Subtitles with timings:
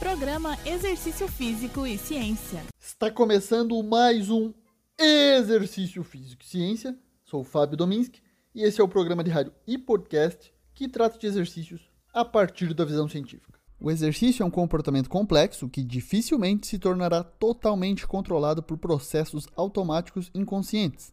[0.00, 2.62] Programa Exercício Físico e Ciência.
[2.80, 4.50] Está começando mais um
[4.98, 6.98] Exercício Físico e Ciência.
[7.22, 8.22] Sou o Fábio Dominski
[8.54, 11.82] e esse é o programa de rádio e podcast que trata de exercícios
[12.14, 13.60] a partir da visão científica.
[13.78, 20.30] O exercício é um comportamento complexo que dificilmente se tornará totalmente controlado por processos automáticos
[20.34, 21.12] inconscientes.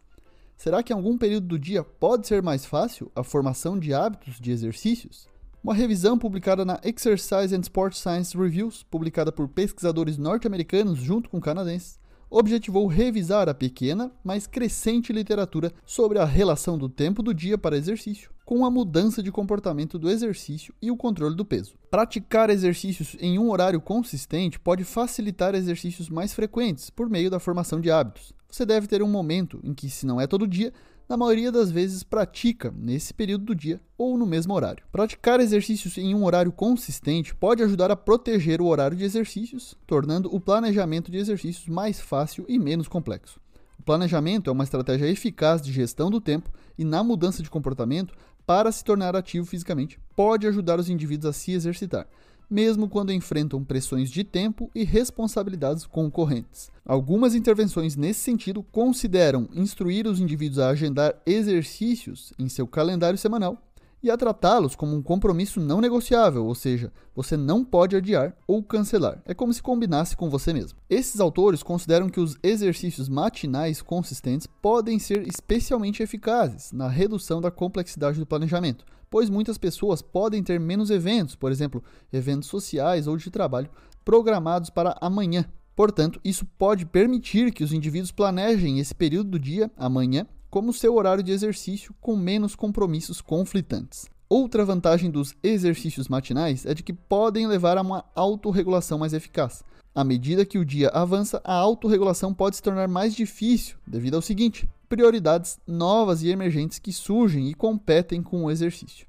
[0.56, 4.40] Será que em algum período do dia pode ser mais fácil a formação de hábitos
[4.40, 5.28] de exercícios?
[5.62, 11.40] Uma revisão publicada na Exercise and Sport Science Reviews, publicada por pesquisadores norte-americanos junto com
[11.40, 11.98] canadenses,
[12.30, 17.76] objetivou revisar a pequena, mas crescente literatura sobre a relação do tempo do dia para
[17.76, 21.74] exercício com a mudança de comportamento do exercício e o controle do peso.
[21.90, 27.78] Praticar exercícios em um horário consistente pode facilitar exercícios mais frequentes por meio da formação
[27.78, 28.32] de hábitos.
[28.50, 30.72] Você deve ter um momento em que, se não é todo dia,
[31.06, 34.82] na maioria das vezes pratica nesse período do dia ou no mesmo horário.
[34.90, 40.34] Praticar exercícios em um horário consistente pode ajudar a proteger o horário de exercícios, tornando
[40.34, 43.38] o planejamento de exercícios mais fácil e menos complexo.
[43.78, 48.14] O planejamento é uma estratégia eficaz de gestão do tempo e na mudança de comportamento
[48.48, 52.08] para se tornar ativo fisicamente, pode ajudar os indivíduos a se exercitar,
[52.48, 56.70] mesmo quando enfrentam pressões de tempo e responsabilidades concorrentes.
[56.82, 63.62] Algumas intervenções nesse sentido consideram instruir os indivíduos a agendar exercícios em seu calendário semanal
[64.02, 68.62] e a tratá-los como um compromisso não negociável, ou seja, você não pode adiar ou
[68.62, 69.20] cancelar.
[69.24, 70.78] É como se combinasse com você mesmo.
[70.88, 77.50] Esses autores consideram que os exercícios matinais consistentes podem ser especialmente eficazes na redução da
[77.50, 83.16] complexidade do planejamento, pois muitas pessoas podem ter menos eventos, por exemplo, eventos sociais ou
[83.16, 83.70] de trabalho,
[84.04, 85.44] programados para amanhã.
[85.74, 90.94] Portanto, isso pode permitir que os indivíduos planejem esse período do dia, amanhã, como seu
[90.96, 94.08] horário de exercício com menos compromissos conflitantes.
[94.28, 99.64] Outra vantagem dos exercícios matinais é de que podem levar a uma autorregulação mais eficaz.
[99.94, 104.22] À medida que o dia avança, a autorregulação pode se tornar mais difícil devido ao
[104.22, 109.06] seguinte: prioridades novas e emergentes que surgem e competem com o exercício.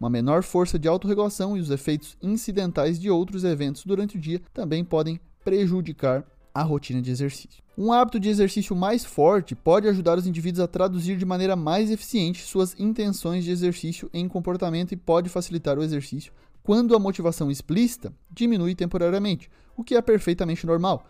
[0.00, 4.42] Uma menor força de autorregulação e os efeitos incidentais de outros eventos durante o dia
[4.52, 6.24] também podem prejudicar
[6.54, 7.62] a rotina de exercício.
[7.76, 11.90] Um hábito de exercício mais forte pode ajudar os indivíduos a traduzir de maneira mais
[11.90, 17.50] eficiente suas intenções de exercício em comportamento e pode facilitar o exercício quando a motivação
[17.50, 21.06] explícita diminui temporariamente, o que é perfeitamente normal.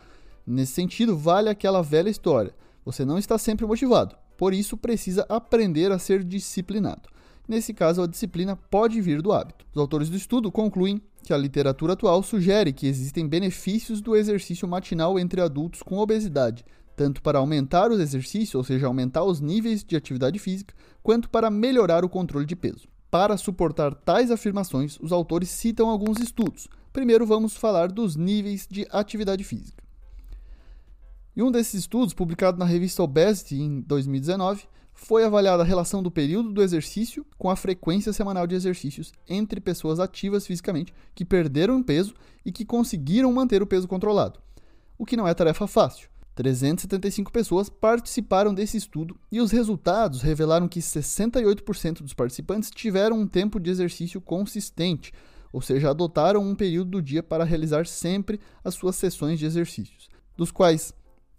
[0.46, 2.54] Nesse sentido, vale aquela velha história:
[2.84, 7.08] você não está sempre motivado, por isso precisa aprender a ser disciplinado.
[7.46, 9.66] Nesse caso, a disciplina pode vir do hábito.
[9.74, 14.66] Os autores do estudo concluem que a literatura atual sugere que existem benefícios do exercício
[14.68, 16.64] matinal entre adultos com obesidade,
[16.96, 21.50] tanto para aumentar os exercícios, ou seja, aumentar os níveis de atividade física, quanto para
[21.50, 22.88] melhorar o controle de peso.
[23.10, 26.68] Para suportar tais afirmações, os autores citam alguns estudos.
[26.92, 29.82] Primeiro, vamos falar dos níveis de atividade física.
[31.34, 36.10] E um desses estudos, publicado na revista Obesity em 2019, foi avaliada a relação do
[36.10, 41.82] período do exercício com a frequência semanal de exercícios entre pessoas ativas fisicamente que perderam
[41.82, 42.14] peso
[42.44, 44.40] e que conseguiram manter o peso controlado,
[44.98, 46.12] o que não é tarefa fácil.
[46.34, 53.26] 375 pessoas participaram desse estudo e os resultados revelaram que 68% dos participantes tiveram um
[53.26, 55.12] tempo de exercício consistente,
[55.52, 60.08] ou seja, adotaram um período do dia para realizar sempre as suas sessões de exercícios,
[60.36, 60.94] dos quais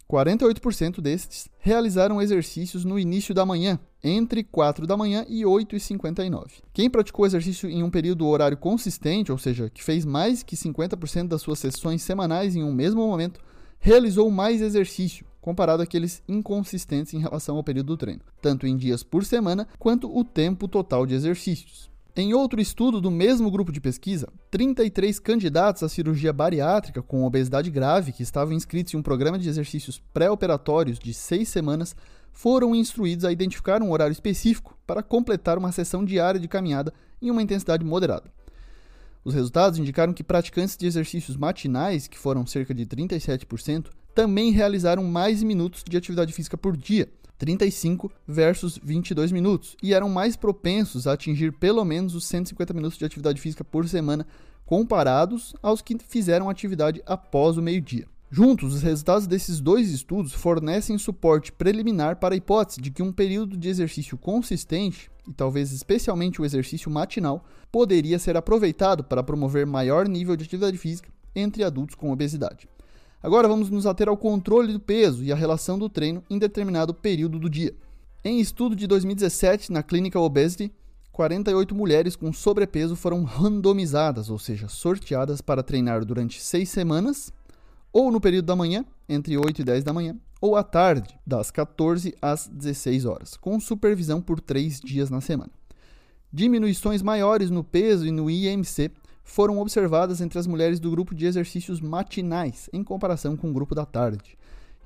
[0.09, 5.79] 48% destes realizaram exercícios no início da manhã, entre 4 da manhã e 8 e
[5.79, 6.61] 59.
[6.73, 11.27] Quem praticou exercício em um período horário consistente, ou seja, que fez mais que 50%
[11.27, 13.39] das suas sessões semanais em um mesmo momento,
[13.79, 19.03] realizou mais exercício, comparado àqueles inconsistentes em relação ao período do treino, tanto em dias
[19.03, 21.92] por semana quanto o tempo total de exercícios.
[22.15, 27.71] Em outro estudo do mesmo grupo de pesquisa, 33 candidatos à cirurgia bariátrica com obesidade
[27.71, 31.95] grave que estavam inscritos em um programa de exercícios pré-operatórios de seis semanas
[32.31, 37.31] foram instruídos a identificar um horário específico para completar uma sessão diária de caminhada em
[37.31, 38.31] uma intensidade moderada.
[39.25, 45.03] Os resultados indicaram que praticantes de exercícios matinais, que foram cerca de 37%, também realizaram
[45.03, 51.07] mais minutos de atividade física por dia 35 versus 22 minutos, e eram mais propensos
[51.07, 54.25] a atingir pelo menos os 150 minutos de atividade física por semana,
[54.65, 58.07] comparados aos que fizeram atividade após o meio-dia.
[58.35, 63.11] Juntos, os resultados desses dois estudos fornecem suporte preliminar para a hipótese de que um
[63.11, 69.67] período de exercício consistente, e talvez especialmente o exercício matinal, poderia ser aproveitado para promover
[69.67, 72.67] maior nível de atividade física entre adultos com obesidade.
[73.23, 76.93] Agora vamos nos ater ao controle do peso e a relação do treino em determinado
[76.93, 77.73] período do dia.
[78.21, 80.69] Em estudo de 2017 na clínica Obesity,
[81.13, 87.31] 48 mulheres com sobrepeso foram randomizadas, ou seja, sorteadas para treinar durante seis semanas,
[87.93, 91.49] ou no período da manhã, entre 8 e 10 da manhã, ou à tarde, das
[91.49, 95.51] 14 às 16 horas, com supervisão por três dias na semana.
[96.31, 98.91] Diminuições maiores no peso e no IMC
[99.23, 103.73] foram observadas entre as mulheres do grupo de exercícios matinais, em comparação com o grupo
[103.73, 104.37] da tarde.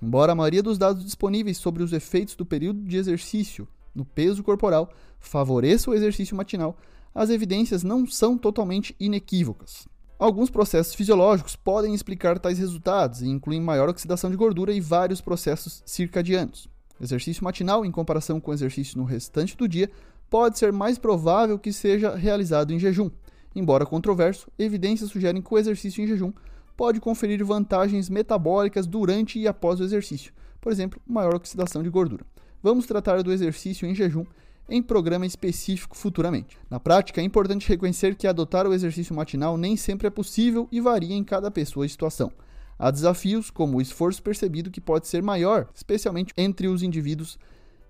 [0.01, 4.43] Embora a maioria dos dados disponíveis sobre os efeitos do período de exercício no peso
[4.43, 6.77] corporal favoreça o exercício matinal,
[7.13, 9.87] as evidências não são totalmente inequívocas.
[10.19, 15.21] Alguns processos fisiológicos podem explicar tais resultados e incluem maior oxidação de gordura e vários
[15.21, 16.67] processos circadianos.
[16.99, 19.89] Exercício matinal, em comparação com exercício no restante do dia,
[20.29, 23.09] pode ser mais provável que seja realizado em jejum.
[23.57, 26.31] Embora controverso, evidências sugerem que o exercício em jejum
[26.77, 30.31] pode conferir vantagens metabólicas durante e após o exercício,
[30.61, 32.23] por exemplo, maior oxidação de gordura.
[32.61, 34.27] Vamos tratar do exercício em jejum
[34.69, 36.55] em programa específico futuramente.
[36.69, 40.79] Na prática, é importante reconhecer que adotar o exercício matinal nem sempre é possível e
[40.79, 42.31] varia em cada pessoa e situação.
[42.77, 47.39] Há desafios, como o esforço percebido, que pode ser maior, especialmente entre os indivíduos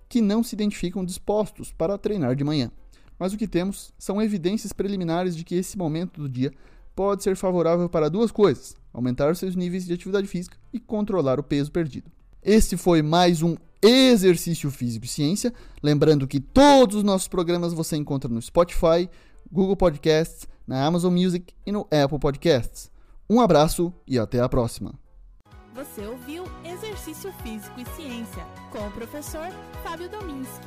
[0.08, 2.70] que não se identificam dispostos para treinar de manhã.
[3.18, 6.52] Mas o que temos são evidências preliminares de que esse momento do dia
[6.94, 11.42] pode ser favorável para duas coisas: aumentar seus níveis de atividade física e controlar o
[11.42, 12.10] peso perdido.
[12.42, 15.52] Este foi mais um Exercício Físico e Ciência.
[15.82, 19.08] Lembrando que todos os nossos programas você encontra no Spotify,
[19.50, 22.90] Google Podcasts, na Amazon Music e no Apple Podcasts.
[23.28, 24.94] Um abraço e até a próxima.
[25.74, 29.48] Você ouviu Exercício Físico e Ciência com o professor
[29.84, 30.66] Fábio Dominski,